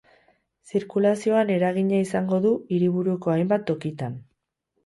Zirkulazioan 0.69 1.51
eragina 1.57 1.99
izango 2.05 2.39
du 2.47 2.55
hiriburuko 2.77 3.35
hainbat 3.35 3.69
tokitan. 3.71 4.19